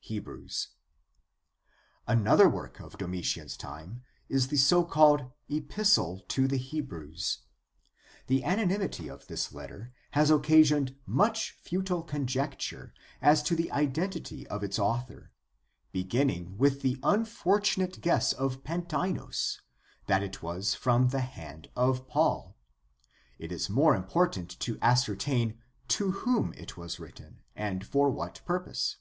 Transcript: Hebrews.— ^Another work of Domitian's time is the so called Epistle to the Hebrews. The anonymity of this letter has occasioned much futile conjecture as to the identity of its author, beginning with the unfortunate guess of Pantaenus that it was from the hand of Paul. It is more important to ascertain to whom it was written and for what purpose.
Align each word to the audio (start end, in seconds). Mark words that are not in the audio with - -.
Hebrews.— 0.00 0.68
^Another 2.08 2.50
work 2.50 2.80
of 2.80 2.96
Domitian's 2.96 3.58
time 3.58 4.04
is 4.30 4.48
the 4.48 4.56
so 4.56 4.82
called 4.82 5.30
Epistle 5.50 6.20
to 6.28 6.48
the 6.48 6.56
Hebrews. 6.56 7.40
The 8.26 8.42
anonymity 8.42 9.08
of 9.08 9.26
this 9.26 9.52
letter 9.52 9.92
has 10.12 10.30
occasioned 10.30 10.96
much 11.04 11.58
futile 11.62 12.02
conjecture 12.02 12.94
as 13.20 13.42
to 13.42 13.54
the 13.54 13.70
identity 13.70 14.46
of 14.48 14.62
its 14.64 14.78
author, 14.78 15.30
beginning 15.92 16.56
with 16.56 16.80
the 16.80 16.98
unfortunate 17.02 18.00
guess 18.00 18.32
of 18.32 18.64
Pantaenus 18.64 19.60
that 20.06 20.22
it 20.22 20.42
was 20.42 20.72
from 20.74 21.08
the 21.08 21.20
hand 21.20 21.68
of 21.76 22.08
Paul. 22.08 22.56
It 23.38 23.52
is 23.52 23.68
more 23.68 23.94
important 23.94 24.58
to 24.60 24.78
ascertain 24.80 25.60
to 25.88 26.12
whom 26.12 26.54
it 26.54 26.78
was 26.78 26.98
written 26.98 27.42
and 27.54 27.86
for 27.86 28.08
what 28.08 28.40
purpose. 28.46 28.96